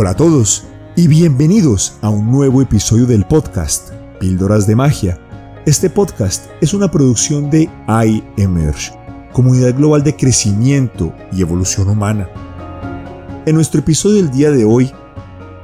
Hola 0.00 0.10
a 0.10 0.16
todos 0.16 0.62
y 0.94 1.08
bienvenidos 1.08 1.94
a 2.02 2.08
un 2.08 2.30
nuevo 2.30 2.62
episodio 2.62 3.04
del 3.04 3.26
podcast 3.26 3.90
Píldoras 4.20 4.64
de 4.64 4.76
Magia. 4.76 5.18
Este 5.66 5.90
podcast 5.90 6.46
es 6.60 6.72
una 6.72 6.88
producción 6.88 7.50
de 7.50 7.68
iEmerge, 8.36 8.92
comunidad 9.32 9.74
global 9.74 10.04
de 10.04 10.14
crecimiento 10.14 11.12
y 11.32 11.40
evolución 11.42 11.88
humana. 11.88 12.28
En 13.44 13.56
nuestro 13.56 13.80
episodio 13.80 14.18
del 14.18 14.30
día 14.30 14.52
de 14.52 14.64
hoy 14.64 14.92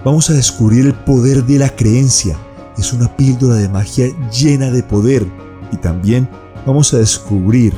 vamos 0.05 0.29
a 0.31 0.33
descubrir 0.33 0.87
el 0.87 0.95
poder 0.95 1.45
de 1.45 1.61
la 1.61 1.69
creencia. 1.69 2.37
Es 2.77 2.93
una 2.93 3.17
píldora 3.17 3.55
de 3.55 3.69
magia 3.69 4.09
llena 4.33 4.73
de 4.73 4.83
poder 4.83 5.25
y 5.71 5.77
también 5.77 6.29
vamos 6.67 6.93
a 6.93 6.99
descubrir 6.99 7.73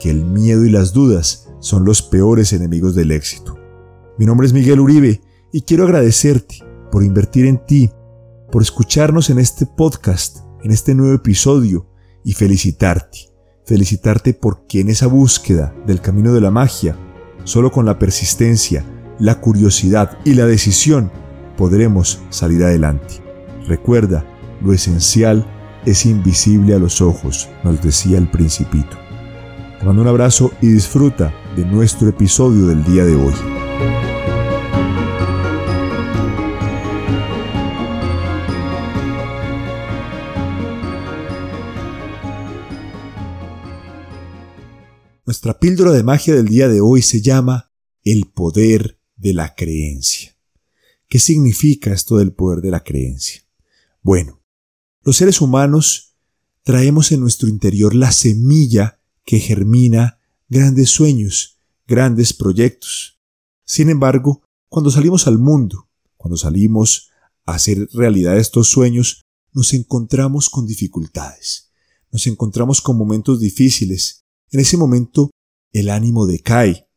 que 0.00 0.10
el 0.10 0.24
miedo 0.24 0.64
y 0.64 0.70
las 0.70 0.92
dudas 0.92 1.46
son 1.60 1.84
los 1.84 2.02
peores 2.02 2.52
enemigos 2.52 2.96
del 2.96 3.12
éxito. 3.12 3.56
Mi 4.18 4.26
nombre 4.26 4.48
es 4.48 4.52
Miguel 4.52 4.80
Uribe 4.80 5.20
y 5.54 5.62
quiero 5.62 5.84
agradecerte 5.84 6.64
por 6.90 7.04
invertir 7.04 7.46
en 7.46 7.64
ti, 7.64 7.88
por 8.50 8.60
escucharnos 8.60 9.30
en 9.30 9.38
este 9.38 9.66
podcast, 9.66 10.38
en 10.64 10.72
este 10.72 10.96
nuevo 10.96 11.14
episodio 11.14 11.86
y 12.24 12.32
felicitarte. 12.32 13.30
Felicitarte 13.64 14.34
porque 14.34 14.80
en 14.80 14.88
esa 14.88 15.06
búsqueda 15.06 15.72
del 15.86 16.00
camino 16.00 16.32
de 16.32 16.40
la 16.40 16.50
magia, 16.50 16.96
solo 17.44 17.70
con 17.70 17.86
la 17.86 18.00
persistencia, 18.00 18.84
la 19.20 19.40
curiosidad 19.40 20.18
y 20.24 20.34
la 20.34 20.44
decisión 20.44 21.12
podremos 21.56 22.20
salir 22.30 22.64
adelante. 22.64 23.22
Recuerda, 23.68 24.26
lo 24.60 24.72
esencial 24.72 25.46
es 25.86 26.04
invisible 26.04 26.74
a 26.74 26.80
los 26.80 27.00
ojos, 27.00 27.48
nos 27.62 27.80
decía 27.80 28.18
el 28.18 28.28
principito. 28.28 28.96
Te 29.78 29.86
mando 29.86 30.02
un 30.02 30.08
abrazo 30.08 30.50
y 30.60 30.66
disfruta 30.66 31.32
de 31.54 31.64
nuestro 31.64 32.08
episodio 32.08 32.66
del 32.66 32.82
día 32.82 33.04
de 33.04 33.14
hoy. 33.14 34.13
Nuestra 45.44 45.60
píldora 45.60 45.92
de 45.92 46.02
magia 46.02 46.34
del 46.34 46.48
día 46.48 46.68
de 46.68 46.80
hoy 46.80 47.02
se 47.02 47.20
llama 47.20 47.70
el 48.02 48.30
poder 48.32 48.98
de 49.14 49.34
la 49.34 49.54
creencia. 49.54 50.34
¿Qué 51.06 51.18
significa 51.18 51.92
esto 51.92 52.16
del 52.16 52.32
poder 52.32 52.62
de 52.62 52.70
la 52.70 52.82
creencia? 52.82 53.42
Bueno, 54.00 54.40
los 55.02 55.18
seres 55.18 55.42
humanos 55.42 56.16
traemos 56.62 57.12
en 57.12 57.20
nuestro 57.20 57.50
interior 57.50 57.94
la 57.94 58.10
semilla 58.10 59.02
que 59.26 59.38
germina 59.38 60.18
grandes 60.48 60.88
sueños, 60.88 61.58
grandes 61.86 62.32
proyectos. 62.32 63.20
Sin 63.66 63.90
embargo, 63.90 64.40
cuando 64.70 64.90
salimos 64.90 65.26
al 65.26 65.36
mundo, 65.36 65.90
cuando 66.16 66.38
salimos 66.38 67.10
a 67.44 67.56
hacer 67.56 67.86
realidad 67.92 68.38
estos 68.38 68.68
sueños, 68.68 69.20
nos 69.52 69.74
encontramos 69.74 70.48
con 70.48 70.66
dificultades, 70.66 71.70
nos 72.10 72.26
encontramos 72.28 72.80
con 72.80 72.96
momentos 72.96 73.40
difíciles, 73.40 74.24
en 74.50 74.60
ese 74.60 74.76
momento 74.76 75.33
el 75.74 75.90
ánimo 75.90 76.26
decae. 76.26 76.88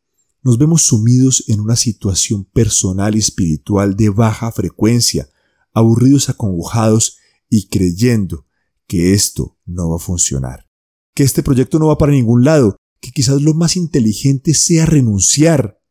Nos 0.42 0.56
vemos 0.56 0.82
sumidos 0.82 1.44
en 1.48 1.60
una 1.60 1.76
situación 1.76 2.44
personal 2.44 3.16
y 3.16 3.18
espiritual 3.18 3.96
de 3.96 4.08
baja 4.08 4.50
frecuencia, 4.52 5.28
aburridos, 5.74 6.30
acongojados 6.30 7.18
y 7.50 7.68
creyendo 7.68 8.46
que 8.86 9.12
esto 9.12 9.58
no 9.66 9.90
va 9.90 9.96
a 9.96 9.98
funcionar, 9.98 10.66
que 11.12 11.24
este 11.24 11.42
proyecto 11.42 11.78
no 11.78 11.88
va 11.88 11.98
para 11.98 12.12
ningún 12.12 12.44
lado, 12.44 12.76
que 13.00 13.10
quizás 13.10 13.42
lo 13.42 13.52
más 13.52 13.76
inteligente 13.76 14.54
sea 14.54 14.86
renunciar. 14.86 15.82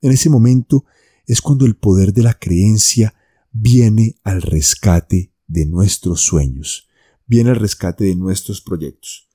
En 0.00 0.12
ese 0.12 0.30
momento 0.30 0.84
es 1.26 1.42
cuando 1.42 1.66
el 1.66 1.76
poder 1.76 2.12
de 2.12 2.22
la 2.22 2.34
creencia 2.34 3.14
viene 3.50 4.14
al 4.22 4.42
rescate 4.42 5.34
de 5.48 5.66
nuestros 5.66 6.20
sueños, 6.20 6.88
viene 7.26 7.50
al 7.50 7.56
rescate 7.56 8.04
de 8.04 8.14
nuestros 8.14 8.60
proyectos. 8.60 9.28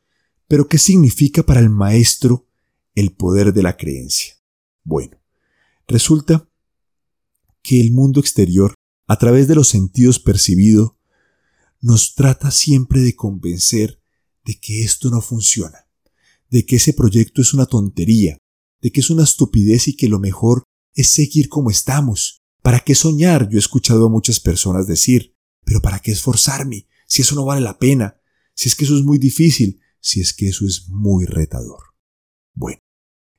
Pero 0.47 0.67
¿qué 0.69 0.77
significa 0.77 1.43
para 1.43 1.59
el 1.59 1.69
maestro 1.69 2.47
el 2.95 3.13
poder 3.13 3.53
de 3.53 3.63
la 3.63 3.77
creencia? 3.77 4.35
Bueno, 4.83 5.21
resulta 5.87 6.49
que 7.61 7.79
el 7.79 7.91
mundo 7.91 8.19
exterior, 8.19 8.73
a 9.07 9.17
través 9.17 9.47
de 9.47 9.55
los 9.55 9.69
sentidos 9.69 10.19
percibidos, 10.19 10.93
nos 11.79 12.15
trata 12.15 12.51
siempre 12.51 13.01
de 13.01 13.15
convencer 13.15 14.01
de 14.45 14.59
que 14.59 14.83
esto 14.83 15.09
no 15.09 15.21
funciona, 15.21 15.87
de 16.49 16.65
que 16.65 16.77
ese 16.77 16.93
proyecto 16.93 17.41
es 17.41 17.53
una 17.53 17.65
tontería, 17.65 18.37
de 18.81 18.91
que 18.91 18.99
es 18.99 19.09
una 19.09 19.23
estupidez 19.23 19.87
y 19.87 19.95
que 19.95 20.07
lo 20.07 20.19
mejor 20.19 20.63
es 20.93 21.11
seguir 21.11 21.49
como 21.49 21.69
estamos. 21.69 22.41
¿Para 22.61 22.79
qué 22.79 22.95
soñar? 22.95 23.49
Yo 23.49 23.57
he 23.57 23.59
escuchado 23.59 24.05
a 24.05 24.09
muchas 24.09 24.39
personas 24.39 24.87
decir, 24.87 25.35
pero 25.65 25.81
¿para 25.81 25.99
qué 25.99 26.11
esforzarme? 26.11 26.87
Si 27.07 27.21
eso 27.21 27.35
no 27.35 27.45
vale 27.45 27.61
la 27.61 27.77
pena, 27.79 28.17
si 28.55 28.69
es 28.69 28.75
que 28.75 28.85
eso 28.85 28.97
es 28.97 29.03
muy 29.03 29.17
difícil, 29.17 29.81
si 29.99 30.21
es 30.21 30.33
que 30.33 30.49
eso 30.49 30.65
es 30.65 30.87
muy 30.89 31.25
retador. 31.25 31.92
Bueno, 32.55 32.79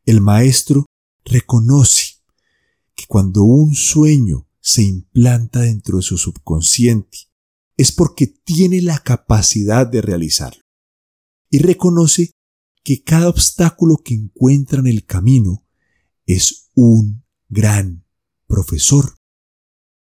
el 0.06 0.20
maestro 0.20 0.86
reconoce 1.24 2.14
que 2.94 3.06
cuando 3.06 3.44
un 3.44 3.74
sueño 3.74 4.48
se 4.60 4.82
implanta 4.82 5.60
dentro 5.60 5.98
de 5.98 6.02
su 6.02 6.16
subconsciente, 6.16 7.18
es 7.76 7.92
porque 7.92 8.26
tiene 8.26 8.82
la 8.82 8.98
capacidad 8.98 9.86
de 9.86 10.00
realizarlo. 10.00 10.62
Y 11.50 11.58
reconoce 11.58 12.30
que 12.82 13.02
cada 13.02 13.28
obstáculo 13.28 13.96
que 13.96 14.14
encuentra 14.14 14.78
en 14.80 14.86
el 14.86 15.04
camino 15.04 15.66
es 16.26 16.70
un 16.74 17.24
gran 17.48 18.04
profesor. 18.46 19.16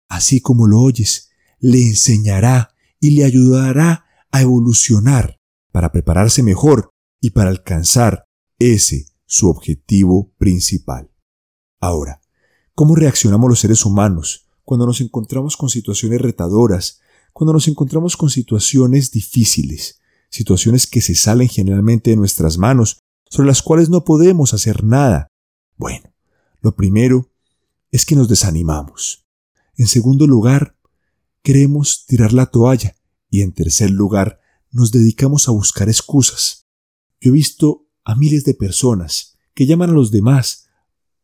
Así 0.10 0.42
como 0.42 0.68
lo 0.68 0.82
oyes, 0.82 1.30
le 1.60 1.88
enseñará 1.88 2.76
y 3.00 3.12
le 3.12 3.24
ayudará 3.24 4.06
a 4.32 4.42
evolucionar 4.42 5.40
para 5.72 5.92
prepararse 5.92 6.44
mejor 6.44 6.90
y 7.22 7.32
para 7.32 7.50
alcanzar 7.50 8.26
ese 8.60 9.08
su 9.26 9.50
objetivo 9.50 10.32
principal. 10.38 11.12
Ahora, 11.80 12.22
¿cómo 12.76 12.96
reaccionamos 12.96 13.50
los 13.50 13.60
seres 13.60 13.86
humanos 13.86 14.48
cuando 14.64 14.86
nos 14.86 15.02
encontramos 15.02 15.58
con 15.58 15.70
situaciones 15.70 16.22
retadoras, 16.22 17.00
cuando 17.34 17.54
nos 17.54 17.68
encontramos 17.68 18.16
con 18.16 18.30
situaciones 18.30 19.12
difíciles, 19.12 20.00
situaciones 20.30 20.88
que 20.88 21.02
se 21.02 21.16
salen 21.16 21.50
generalmente 21.50 22.12
de 22.12 22.16
nuestras 22.16 22.58
manos, 22.58 23.00
sobre 23.30 23.48
las 23.48 23.62
cuales 23.62 23.90
no 23.90 24.04
podemos 24.04 24.54
hacer 24.54 24.84
nada? 24.84 25.28
Bueno, 25.76 26.14
lo 26.62 26.76
primero 26.76 27.32
es 27.92 28.06
que 28.06 28.16
nos 28.16 28.28
desanimamos. 28.30 29.26
En 29.76 29.88
segundo 29.88 30.28
lugar, 30.28 30.78
queremos 31.42 32.06
tirar 32.06 32.34
la 32.34 32.48
toalla. 32.48 32.96
Y 33.30 33.42
en 33.42 33.52
tercer 33.52 33.90
lugar, 33.90 34.40
nos 34.72 34.92
dedicamos 34.92 35.48
a 35.48 35.52
buscar 35.52 35.90
excusas. 35.90 36.68
Yo 37.20 37.32
he 37.32 37.34
visto 37.34 37.88
a 38.04 38.16
miles 38.16 38.44
de 38.44 38.54
personas 38.54 39.38
que 39.54 39.66
llaman 39.66 39.92
a 39.92 39.94
los 39.94 40.12
demás 40.12 40.70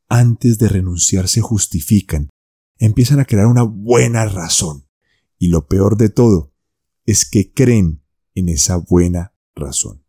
antes 0.08 0.58
de 0.58 0.70
renunciar 0.70 1.28
se 1.28 1.42
justifican, 1.42 2.30
empiezan 2.78 3.20
a 3.20 3.26
crear 3.26 3.46
una 3.46 3.64
buena 3.64 4.26
razón. 4.26 4.88
Y 5.38 5.48
lo 5.48 5.68
peor 5.68 5.98
de 5.98 6.10
todo 6.10 6.54
es 7.06 7.30
que 7.30 7.54
creen 7.54 8.04
en 8.34 8.50
esa 8.50 8.78
buena 8.78 9.34
razón. 9.56 10.04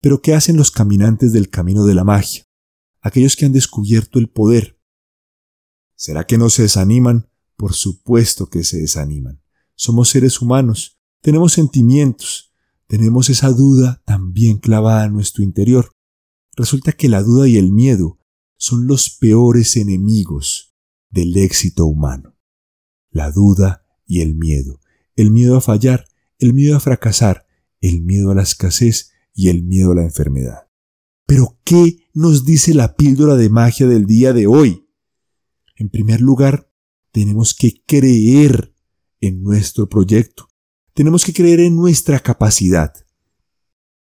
Pero 0.00 0.22
¿qué 0.22 0.34
hacen 0.34 0.56
los 0.56 0.70
caminantes 0.70 1.32
del 1.32 1.50
camino 1.50 1.84
de 1.84 1.94
la 1.94 2.04
magia? 2.04 2.44
Aquellos 3.00 3.36
que 3.36 3.46
han 3.46 3.52
descubierto 3.52 4.18
el 4.18 4.28
poder. 4.28 4.80
¿Será 5.94 6.26
que 6.26 6.38
no 6.38 6.50
se 6.50 6.62
desaniman? 6.62 7.30
Por 7.56 7.74
supuesto 7.74 8.48
que 8.48 8.64
se 8.64 8.78
desaniman. 8.78 9.42
Somos 9.74 10.08
seres 10.10 10.40
humanos, 10.40 10.98
tenemos 11.20 11.52
sentimientos, 11.52 12.52
tenemos 12.86 13.30
esa 13.30 13.50
duda 13.50 14.02
también 14.04 14.58
clavada 14.58 15.04
en 15.04 15.12
nuestro 15.12 15.42
interior. 15.42 15.92
Resulta 16.58 16.90
que 16.90 17.08
la 17.08 17.22
duda 17.22 17.46
y 17.46 17.56
el 17.56 17.70
miedo 17.70 18.18
son 18.56 18.88
los 18.88 19.10
peores 19.10 19.76
enemigos 19.76 20.74
del 21.08 21.36
éxito 21.36 21.86
humano. 21.86 22.36
La 23.10 23.30
duda 23.30 23.86
y 24.06 24.22
el 24.22 24.34
miedo. 24.34 24.80
El 25.14 25.30
miedo 25.30 25.56
a 25.56 25.60
fallar, 25.60 26.06
el 26.40 26.54
miedo 26.54 26.76
a 26.76 26.80
fracasar, 26.80 27.46
el 27.80 28.02
miedo 28.02 28.32
a 28.32 28.34
la 28.34 28.42
escasez 28.42 29.12
y 29.32 29.50
el 29.50 29.62
miedo 29.62 29.92
a 29.92 29.94
la 29.94 30.02
enfermedad. 30.02 30.68
Pero 31.26 31.60
¿qué 31.62 32.08
nos 32.12 32.44
dice 32.44 32.74
la 32.74 32.96
píldora 32.96 33.36
de 33.36 33.50
magia 33.50 33.86
del 33.86 34.06
día 34.06 34.32
de 34.32 34.48
hoy? 34.48 34.84
En 35.76 35.90
primer 35.90 36.20
lugar, 36.20 36.72
tenemos 37.12 37.54
que 37.54 37.84
creer 37.86 38.74
en 39.20 39.44
nuestro 39.44 39.88
proyecto. 39.88 40.48
Tenemos 40.92 41.24
que 41.24 41.32
creer 41.32 41.60
en 41.60 41.76
nuestra 41.76 42.18
capacidad. 42.18 42.92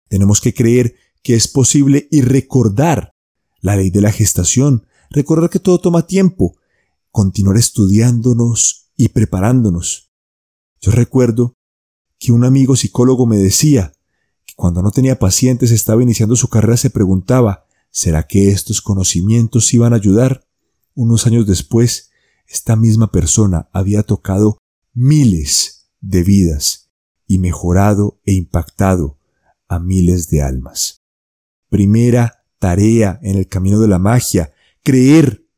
Tenemos 0.08 0.40
que 0.40 0.54
creer 0.54 0.98
que 1.24 1.36
es 1.36 1.48
posible 1.48 2.08
y 2.12 2.22
recordar 2.22 3.14
la 3.62 3.76
ley 3.76 3.90
de 3.90 4.02
la 4.02 4.12
gestación, 4.12 4.86
recordar 5.10 5.50
que 5.50 5.60
todo 5.60 5.80
toma 5.80 6.06
tiempo, 6.06 6.58
continuar 7.12 7.58
estudiándonos 7.58 8.92
y 8.98 9.10
preparándonos. 9.10 10.12
Yo 10.82 10.92
recuerdo 10.92 11.56
que 12.20 12.32
un 12.32 12.44
amigo 12.44 12.76
psicólogo 12.76 13.26
me 13.26 13.38
decía 13.38 13.94
que 14.46 14.54
cuando 14.56 14.82
no 14.82 14.92
tenía 14.92 15.18
pacientes 15.18 15.72
estaba 15.72 16.04
iniciando 16.04 16.36
su 16.36 16.50
carrera 16.50 16.78
se 16.78 16.90
preguntaba 16.90 17.66
¿será 17.90 18.24
que 18.24 18.50
estos 18.50 18.82
conocimientos 18.82 19.74
iban 19.74 19.94
a 19.94 19.98
ayudar? 19.98 20.46
Unos 20.94 21.26
años 21.26 21.48
después 21.48 22.12
esta 22.48 22.76
misma 22.76 23.12
persona 23.12 23.70
había 23.72 24.04
tocado 24.04 24.58
miles 24.94 25.90
de 26.02 26.24
vidas 26.24 26.92
y 27.28 27.40
mejorado 27.40 28.20
e 28.26 28.34
impactado 28.34 29.18
a 29.68 29.80
miles 29.80 30.28
de 30.30 30.42
almas. 30.42 31.03
Primera 31.74 32.46
tarea 32.60 33.20
en 33.24 33.36
el 33.36 33.48
camino 33.48 33.80
de 33.80 33.88
la 33.88 33.98
magia, 33.98 34.54
creer. 34.84 35.50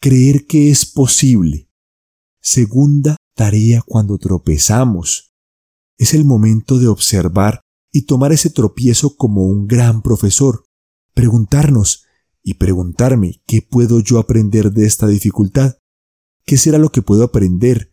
Creer 0.00 0.46
que 0.46 0.70
es 0.70 0.86
posible. 0.86 1.68
Segunda 2.40 3.18
tarea 3.34 3.82
cuando 3.84 4.16
tropezamos. 4.16 5.34
Es 5.98 6.14
el 6.14 6.24
momento 6.24 6.78
de 6.78 6.88
observar 6.88 7.60
y 7.92 8.06
tomar 8.06 8.32
ese 8.32 8.48
tropiezo 8.48 9.18
como 9.18 9.44
un 9.44 9.66
gran 9.66 10.00
profesor. 10.00 10.64
Preguntarnos 11.12 12.06
y 12.42 12.54
preguntarme 12.54 13.42
qué 13.46 13.60
puedo 13.60 14.00
yo 14.00 14.20
aprender 14.20 14.72
de 14.72 14.86
esta 14.86 15.06
dificultad. 15.06 15.76
¿Qué 16.46 16.56
será 16.56 16.78
lo 16.78 16.88
que 16.88 17.02
puedo 17.02 17.22
aprender? 17.22 17.92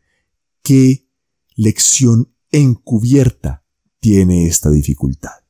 ¿Qué 0.63 1.09
lección 1.57 2.33
encubierta 2.53 3.65
tiene 3.99 4.47
esta 4.47 4.69
dificultad? 4.69 5.44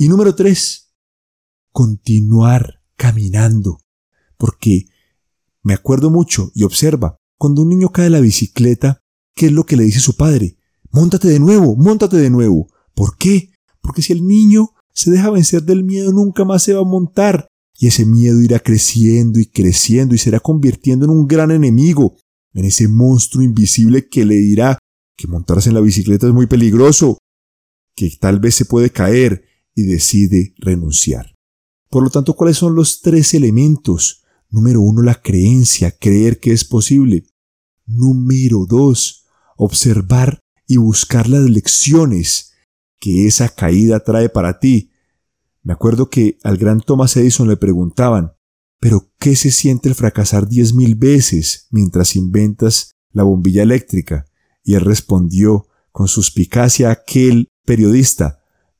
Y 0.00 0.08
número 0.08 0.36
tres, 0.36 0.94
continuar 1.72 2.80
caminando. 2.96 3.80
Porque 4.36 4.84
me 5.64 5.74
acuerdo 5.74 6.08
mucho 6.08 6.52
y 6.54 6.62
observa, 6.62 7.16
cuando 7.36 7.62
un 7.62 7.70
niño 7.70 7.88
cae 7.88 8.04
de 8.04 8.10
la 8.10 8.20
bicicleta, 8.20 9.00
¿qué 9.34 9.46
es 9.46 9.52
lo 9.52 9.66
que 9.66 9.76
le 9.76 9.82
dice 9.82 9.98
su 9.98 10.16
padre? 10.16 10.56
Móntate 10.92 11.26
de 11.26 11.40
nuevo, 11.40 11.74
móntate 11.74 12.16
de 12.16 12.30
nuevo. 12.30 12.68
¿Por 12.94 13.16
qué? 13.18 13.50
Porque 13.80 14.00
si 14.00 14.12
el 14.12 14.24
niño 14.24 14.70
se 14.94 15.10
deja 15.10 15.30
vencer 15.30 15.64
del 15.64 15.82
miedo, 15.82 16.12
nunca 16.12 16.44
más 16.44 16.62
se 16.62 16.74
va 16.74 16.82
a 16.82 16.84
montar. 16.84 17.48
Y 17.76 17.88
ese 17.88 18.06
miedo 18.06 18.40
irá 18.40 18.60
creciendo 18.60 19.40
y 19.40 19.46
creciendo 19.46 20.14
y 20.14 20.18
será 20.18 20.38
convirtiendo 20.38 21.06
en 21.06 21.10
un 21.10 21.26
gran 21.26 21.50
enemigo, 21.50 22.16
en 22.54 22.64
ese 22.64 22.86
monstruo 22.86 23.42
invisible 23.42 24.08
que 24.08 24.24
le 24.24 24.36
dirá 24.36 24.78
que 25.16 25.26
montarse 25.26 25.70
en 25.70 25.74
la 25.74 25.80
bicicleta 25.80 26.28
es 26.28 26.32
muy 26.32 26.46
peligroso, 26.46 27.18
que 27.96 28.16
tal 28.20 28.38
vez 28.38 28.54
se 28.54 28.64
puede 28.64 28.90
caer 28.90 29.47
y 29.78 29.84
decide 29.84 30.54
renunciar. 30.58 31.36
Por 31.88 32.02
lo 32.02 32.10
tanto, 32.10 32.34
¿cuáles 32.34 32.56
son 32.56 32.74
los 32.74 33.00
tres 33.00 33.32
elementos? 33.32 34.24
Número 34.50 34.80
uno, 34.80 35.02
la 35.02 35.22
creencia, 35.22 35.92
creer 35.92 36.40
que 36.40 36.50
es 36.50 36.64
posible. 36.64 37.28
Número 37.86 38.66
dos, 38.68 39.26
observar 39.56 40.40
y 40.66 40.78
buscar 40.78 41.28
las 41.28 41.48
lecciones 41.48 42.54
que 42.98 43.28
esa 43.28 43.50
caída 43.50 44.00
trae 44.00 44.28
para 44.28 44.58
ti. 44.58 44.90
Me 45.62 45.74
acuerdo 45.74 46.10
que 46.10 46.38
al 46.42 46.56
gran 46.56 46.80
Thomas 46.80 47.16
Edison 47.16 47.46
le 47.46 47.56
preguntaban, 47.56 48.32
¿pero 48.80 49.12
qué 49.20 49.36
se 49.36 49.52
siente 49.52 49.88
el 49.88 49.94
fracasar 49.94 50.48
diez 50.48 50.74
mil 50.74 50.96
veces 50.96 51.68
mientras 51.70 52.16
inventas 52.16 52.96
la 53.12 53.22
bombilla 53.22 53.62
eléctrica? 53.62 54.26
Y 54.64 54.74
él 54.74 54.80
respondió 54.80 55.68
con 55.92 56.08
suspicacia 56.08 56.88
a 56.88 56.92
aquel 56.92 57.46
periodista, 57.64 58.37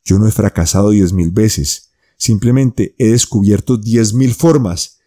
yo 0.08 0.18
no 0.18 0.26
he 0.26 0.32
fracasado 0.32 0.88
diez 0.88 1.12
mil 1.12 1.30
veces, 1.30 1.90
simplemente 2.16 2.94
he 2.98 3.08
descubierto 3.08 3.76
diez 3.76 4.14
mil 4.14 4.32
formas 4.32 5.00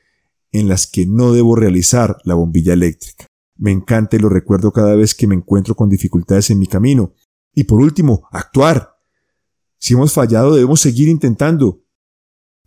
en 0.52 0.68
las 0.68 0.86
que 0.86 1.08
no 1.08 1.34
debo 1.34 1.56
realizar 1.56 2.18
la 2.24 2.36
bombilla 2.36 2.74
eléctrica. 2.74 3.26
Me 3.58 3.72
encanta 3.72 4.16
y 4.16 4.20
lo 4.20 4.30
recuerdo 4.30 4.72
cada 4.72 4.94
vez 4.96 5.16
que 5.16 5.26
me 5.26 5.34
encuentro 5.34 5.76
con 5.76 5.90
dificultades 5.90 6.52
en 6.52 6.60
mi 6.60 6.68
camino. 6.68 7.14
Y 7.54 7.64
por 7.64 7.82
último, 7.82 8.28
actuar. 8.32 8.96
Si 9.80 9.96
hemos 9.96 10.14
fallado, 10.14 10.54
debemos 10.54 10.82
seguir 10.82 11.10
intentando. 11.10 11.84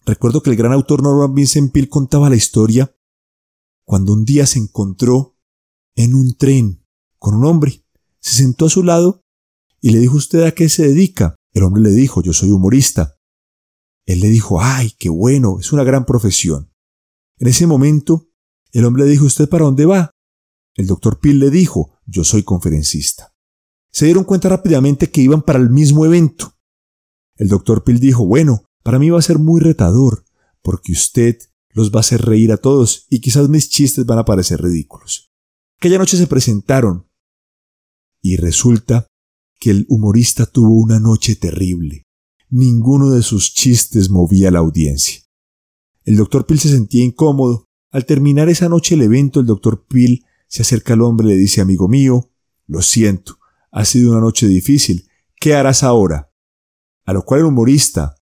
Recuerdo 0.04 0.42
que 0.42 0.50
el 0.50 0.56
gran 0.56 0.72
autor 0.72 1.02
Norman 1.02 1.34
Vincent 1.34 1.72
Peale 1.72 1.88
contaba 1.88 2.30
la 2.30 2.36
historia 2.36 2.96
cuando 3.84 4.12
un 4.12 4.24
día 4.24 4.46
se 4.46 4.58
encontró 4.58 5.36
en 5.94 6.14
un 6.14 6.36
tren 6.36 6.84
con 7.18 7.36
un 7.36 7.44
hombre. 7.44 7.84
Se 8.18 8.34
sentó 8.34 8.66
a 8.66 8.70
su 8.70 8.82
lado 8.82 9.22
y 9.80 9.90
le 9.90 10.00
dijo 10.00 10.16
usted 10.16 10.42
a 10.42 10.52
qué 10.52 10.68
se 10.68 10.88
dedica. 10.88 11.36
El 11.54 11.62
hombre 11.62 11.82
le 11.82 11.90
dijo 11.90 12.22
yo 12.22 12.32
soy 12.32 12.50
humorista. 12.50 13.16
Él 14.06 14.20
le 14.20 14.28
dijo 14.28 14.60
ay, 14.60 14.92
qué 14.98 15.08
bueno, 15.08 15.58
es 15.58 15.72
una 15.72 15.84
gran 15.84 16.04
profesión. 16.04 16.70
En 17.38 17.48
ese 17.48 17.66
momento, 17.66 18.28
el 18.72 18.84
hombre 18.84 19.04
le 19.04 19.10
dijo 19.10 19.24
usted 19.24 19.48
para 19.48 19.64
dónde 19.64 19.86
va. 19.86 20.10
El 20.74 20.86
doctor 20.86 21.20
Peel 21.20 21.38
le 21.38 21.50
dijo, 21.50 21.98
yo 22.04 22.24
soy 22.24 22.42
conferencista. 22.42 23.34
Se 23.90 24.06
dieron 24.06 24.24
cuenta 24.24 24.48
rápidamente 24.48 25.10
que 25.10 25.20
iban 25.20 25.42
para 25.42 25.60
el 25.60 25.70
mismo 25.70 26.04
evento. 26.04 26.56
El 27.36 27.48
doctor 27.48 27.84
Peel 27.84 28.00
dijo, 28.00 28.26
bueno, 28.26 28.64
para 28.82 28.98
mí 28.98 29.10
va 29.10 29.18
a 29.18 29.22
ser 29.22 29.38
muy 29.38 29.60
retador, 29.60 30.24
porque 30.62 30.92
usted 30.92 31.38
los 31.70 31.92
va 31.92 31.98
a 31.98 32.00
hacer 32.00 32.22
reír 32.22 32.52
a 32.52 32.56
todos 32.56 33.06
y 33.08 33.20
quizás 33.20 33.48
mis 33.48 33.68
chistes 33.68 34.04
van 34.06 34.18
a 34.18 34.24
parecer 34.24 34.62
ridículos. 34.62 35.32
Aquella 35.78 35.98
noche 35.98 36.16
se 36.16 36.26
presentaron 36.26 37.08
y 38.20 38.36
resulta 38.36 39.06
que 39.64 39.70
el 39.70 39.86
humorista 39.88 40.44
tuvo 40.44 40.74
una 40.74 41.00
noche 41.00 41.36
terrible. 41.36 42.02
Ninguno 42.50 43.12
de 43.12 43.22
sus 43.22 43.54
chistes 43.54 44.10
movía 44.10 44.50
la 44.50 44.58
audiencia. 44.58 45.22
El 46.04 46.16
doctor 46.16 46.44
Peel 46.44 46.60
se 46.60 46.68
sentía 46.68 47.02
incómodo. 47.02 47.64
Al 47.90 48.04
terminar 48.04 48.50
esa 48.50 48.68
noche 48.68 48.94
el 48.94 49.00
evento, 49.00 49.40
el 49.40 49.46
doctor 49.46 49.86
Peel 49.86 50.22
se 50.48 50.60
acerca 50.60 50.92
al 50.92 51.00
hombre 51.00 51.28
y 51.28 51.30
le 51.30 51.36
dice, 51.36 51.62
amigo 51.62 51.88
mío, 51.88 52.30
lo 52.66 52.82
siento, 52.82 53.38
ha 53.72 53.86
sido 53.86 54.10
una 54.10 54.20
noche 54.20 54.46
difícil, 54.46 55.08
¿qué 55.40 55.54
harás 55.54 55.82
ahora? 55.82 56.30
A 57.06 57.14
lo 57.14 57.24
cual 57.24 57.40
el 57.40 57.46
humorista, 57.46 58.16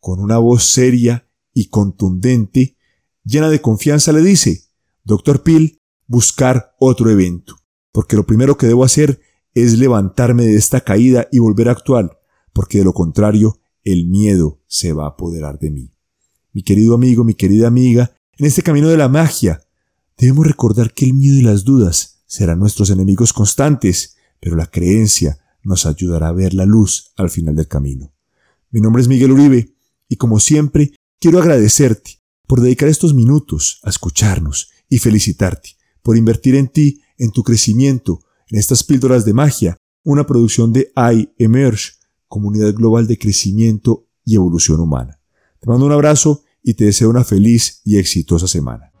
con 0.00 0.18
una 0.18 0.38
voz 0.38 0.64
seria 0.64 1.28
y 1.54 1.68
contundente, 1.68 2.76
llena 3.22 3.50
de 3.50 3.60
confianza, 3.60 4.10
le 4.10 4.22
dice, 4.22 4.64
Doctor 5.04 5.44
Peel, 5.44 5.80
buscar 6.08 6.74
otro 6.80 7.08
evento, 7.08 7.54
porque 7.92 8.16
lo 8.16 8.26
primero 8.26 8.56
que 8.56 8.66
debo 8.66 8.82
hacer 8.82 9.20
es 9.54 9.78
levantarme 9.78 10.44
de 10.44 10.56
esta 10.56 10.80
caída 10.80 11.28
y 11.30 11.38
volver 11.38 11.68
a 11.68 11.72
actuar, 11.72 12.18
porque 12.52 12.78
de 12.78 12.84
lo 12.84 12.92
contrario 12.92 13.58
el 13.84 14.06
miedo 14.06 14.60
se 14.66 14.92
va 14.92 15.04
a 15.04 15.10
apoderar 15.10 15.58
de 15.58 15.70
mí. 15.70 15.94
Mi 16.52 16.62
querido 16.62 16.94
amigo, 16.94 17.24
mi 17.24 17.34
querida 17.34 17.66
amiga, 17.66 18.12
en 18.36 18.46
este 18.46 18.62
camino 18.62 18.88
de 18.88 18.96
la 18.96 19.08
magia, 19.08 19.62
Debemos 20.22 20.46
recordar 20.46 20.92
que 20.92 21.04
el 21.04 21.14
miedo 21.14 21.36
y 21.36 21.42
las 21.42 21.64
dudas 21.64 22.22
serán 22.26 22.60
nuestros 22.60 22.90
enemigos 22.90 23.32
constantes, 23.32 24.14
pero 24.38 24.54
la 24.54 24.66
creencia 24.66 25.38
nos 25.64 25.84
ayudará 25.84 26.28
a 26.28 26.32
ver 26.32 26.54
la 26.54 26.64
luz 26.64 27.12
al 27.16 27.28
final 27.28 27.56
del 27.56 27.66
camino. 27.66 28.12
Mi 28.70 28.80
nombre 28.80 29.02
es 29.02 29.08
Miguel 29.08 29.32
Uribe 29.32 29.74
y 30.08 30.16
como 30.16 30.38
siempre 30.38 30.92
quiero 31.18 31.40
agradecerte 31.40 32.20
por 32.46 32.60
dedicar 32.60 32.88
estos 32.88 33.14
minutos 33.14 33.80
a 33.82 33.90
escucharnos 33.90 34.70
y 34.88 34.98
felicitarte 34.98 35.70
por 36.02 36.16
invertir 36.16 36.54
en 36.54 36.68
ti, 36.68 37.00
en 37.18 37.32
tu 37.32 37.42
crecimiento, 37.42 38.20
en 38.20 38.20
estas 38.58 38.84
píldoras 38.84 39.24
de 39.24 39.32
magia, 39.32 39.76
una 40.04 40.26
producción 40.26 40.72
de 40.72 40.92
iEmerge, 41.38 41.92
Comunidad 42.28 42.74
Global 42.74 43.06
de 43.06 43.18
Crecimiento 43.18 44.06
y 44.24 44.36
Evolución 44.36 44.80
Humana. 44.80 45.20
Te 45.60 45.68
mando 45.68 45.86
un 45.86 45.92
abrazo 45.92 46.42
y 46.62 46.74
te 46.74 46.84
deseo 46.84 47.10
una 47.10 47.24
feliz 47.24 47.80
y 47.84 47.98
exitosa 47.98 48.46
semana. 48.46 48.91